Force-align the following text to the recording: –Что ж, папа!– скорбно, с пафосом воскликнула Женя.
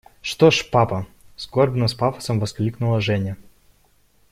–Что 0.23 0.49
ж, 0.49 0.67
папа!– 0.71 1.05
скорбно, 1.35 1.87
с 1.87 1.93
пафосом 1.93 2.39
воскликнула 2.39 3.01
Женя. 3.01 3.37